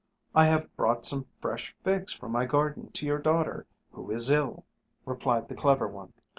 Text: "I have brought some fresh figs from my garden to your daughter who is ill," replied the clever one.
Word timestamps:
"I 0.33 0.45
have 0.45 0.75
brought 0.75 1.05
some 1.05 1.27
fresh 1.41 1.75
figs 1.83 2.11
from 2.11 2.31
my 2.31 2.45
garden 2.47 2.89
to 2.93 3.05
your 3.05 3.19
daughter 3.19 3.67
who 3.91 4.09
is 4.09 4.31
ill," 4.31 4.63
replied 5.05 5.47
the 5.47 5.53
clever 5.53 5.87
one. 5.87 6.11